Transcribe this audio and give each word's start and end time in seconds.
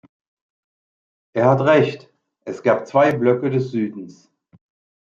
Er 1.35 1.47
hat 1.47 1.61
Recht, 1.61 2.11
es 2.43 2.63
gab 2.63 2.87
zwei 2.87 3.11
Blöcke 3.11 3.51
des 3.51 3.69
Südens. 3.69 4.31